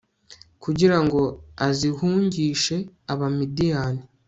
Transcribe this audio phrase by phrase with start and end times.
[0.63, 1.21] kugira ngo
[1.67, 2.75] azihungishe
[3.13, 4.03] abamadiyani